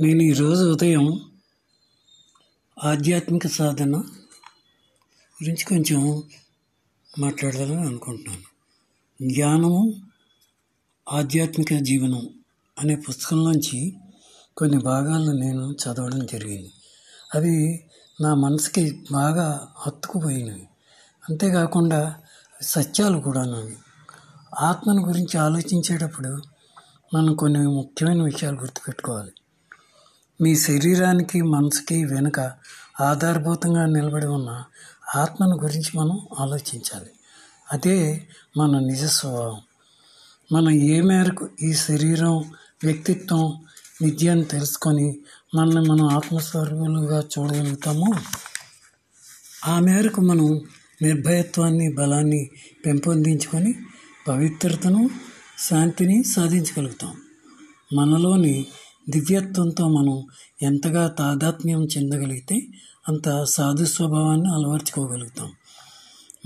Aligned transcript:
నేను 0.00 0.22
ఈరోజు 0.22 0.72
ఉదయం 0.72 1.20
ఆధ్యాత్మిక 2.84 3.46
సాధన 3.46 3.96
గురించి 5.42 5.64
కొంచెం 5.64 6.22
మాట్లాడాలని 7.18 7.80
అనుకుంటున్నాను. 7.80 8.42
జ్ఞానము 9.34 9.94
ఆధ్యాత్మిక 11.12 11.74
జీవనం 11.74 12.28
అనే 12.78 12.96
పుస్తకంలోంచి 12.96 13.96
కొన్ని 14.56 14.78
భాగాలను 14.78 15.32
నేను 15.32 15.72
చదవడం 15.72 16.26
జరిగింది. 16.26 16.72
అవి 17.34 17.84
నా 18.20 18.34
మనసుకి 18.34 19.04
బాగా 19.12 19.68
హత్తుకుపోయినవి. 19.76 20.68
అంతేకాకుండా 21.28 22.16
సత్యాలు 22.62 23.18
కూడాను. 23.18 23.72
ఆత్మను 24.60 25.06
గురించి 25.06 25.38
ఆలోచించేటప్పుడు 25.38 26.42
మనం 27.14 27.34
కొన్ని 27.34 27.68
ముఖ్యమైన 27.68 28.22
విషయాలు 28.22 28.60
గుర్తుపెట్టుకోవాలి. 28.60 29.32
మీ 30.40 30.54
శరీరానికి 30.54 31.42
మనసుకి 31.42 32.04
వెనుక 32.04 32.40
ఆధారభూతంగా 33.00 33.86
నిలబడి 33.86 34.26
ఉన్న 34.26 34.64
ఆత్మను 35.16 35.56
గురించి 35.56 35.98
మనం 35.98 36.20
ఆలోచించాలి. 36.40 37.10
అదే 37.72 38.28
మన 38.56 38.78
నిజ 38.78 39.04
స్వభావం. 39.04 39.60
మనం 40.52 40.70
ఏ 40.70 41.00
మేరకు 41.00 41.48
ఈ 41.62 41.72
శరీరం 41.72 42.36
వ్యక్తిత్వం 42.84 43.64
విద్యను 44.02 44.44
తెలుసుకొని 44.44 45.18
మనల్ని 45.54 45.90
మనం 45.90 46.16
ఆత్మస్వరూపులుగా 46.16 47.24
చూడగలుగుతామో 47.38 48.14
ఆ 49.66 49.80
మేరకు 49.80 50.20
మనం 50.20 50.60
నిర్భయత్వాన్ని 51.02 51.94
బలాన్ని 51.94 52.50
పెంపొందించుకొని 52.86 53.74
పవిత్రతను 54.28 55.10
శాంతిని 55.68 56.24
సాధించగలుగుతాం. 56.24 57.16
మనలోని 57.94 58.66
దివ్యత్వంతో 59.10 59.88
మనం 59.88 60.26
ఎంతగా 60.62 61.08
తాదాత్మ్యం 61.08 61.84
చెందగలిగితే 61.84 62.68
అంత 63.08 63.44
సాధు 63.44 63.84
స్వభావాన్ని 63.84 64.48
అలవర్చుకోగలుగుతాం. 64.48 65.52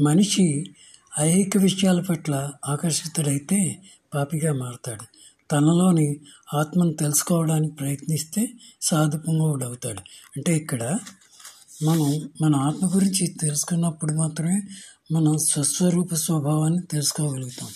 మనిషి 0.00 0.74
ఐహిక 1.20 1.56
విషయాల 1.56 2.00
పట్ల 2.00 2.52
ఆకర్షితుడైతే 2.66 3.82
పాపిగా 4.14 4.52
మారతాడు. 4.52 5.02
తనలోని 5.52 6.20
ఆత్మను 6.54 6.92
తెలుసుకోవడానికి 6.92 7.74
ప్రయత్నిస్తే 7.74 8.50
సాధు 8.82 9.30
అవుతాడు. 9.64 10.00
అంటే 10.36 10.56
ఇక్కడ 10.56 10.98
మనం 11.84 12.30
మన 12.42 12.56
ఆత్మ 12.56 12.86
గురించి 12.94 13.26
తెలుసుకున్నప్పుడు 13.26 14.14
మాత్రమే 14.14 14.62
మనం 15.12 15.38
స్వస్వరూప 15.38 16.14
స్వభావాన్ని 16.14 16.82
తెలుసుకోగలుగుతాం. 16.82 17.68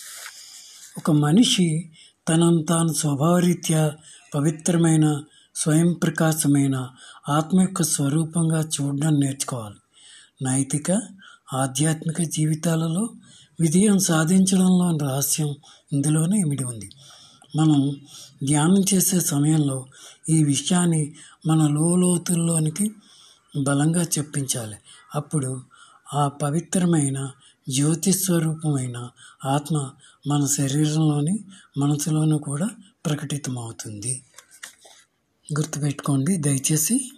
ఒక 0.98 1.10
మనిషి 1.10 1.90
తనను 2.28 2.62
తాను 2.62 2.92
స్వభావరీత్యా 2.92 3.92
పవిత్రమైన 4.34 5.22
స్వయం 5.56 5.92
ప్రకాశమైన 5.92 6.88
ఆత్మ 7.28 7.60
యొక్క 7.60 7.82
స్వరూపంగా 7.82 8.60
చూడడం 8.60 9.20
నేర్చుకోవాలి. 9.20 9.74
నైతిక 10.42 11.00
ఆధ్యాత్మిక 11.52 12.22
జీవితాలలో 12.22 13.08
విజయం 13.60 13.98
సాధించడంలోని 13.98 14.98
రహస్యం 14.98 15.54
ఇందులోనే 15.92 16.38
ఇమిడి 16.38 16.64
ఉంది. 16.64 16.90
మనం 17.56 18.00
ధ్యానం 18.44 18.84
చేసే 18.94 19.20
సమయంలో 19.20 19.86
ఈ 20.28 20.44
విషయాన్ని 20.44 21.14
మన 21.46 21.66
లోతుల్లోనికి 21.66 22.90
బలంగా 23.62 24.02
చెప్పించాలి. 24.02 24.76
అప్పుడు 25.14 25.60
ఆ 26.14 26.28
పవిత్రమైన 26.28 27.30
జ్యోతి 27.70 28.12
స్వరూపమైన 28.12 29.10
ఆత్మ 29.44 29.90
మన 30.26 30.46
శరీరంలోని 30.46 31.44
మనసులోనూ 31.78 32.38
కూడా 32.38 32.70
ప్రకటితమవుతుంది. 33.06 34.22
గుర్తుపెట్టుకోండి 35.58 36.36
దయచేసి 36.36 37.10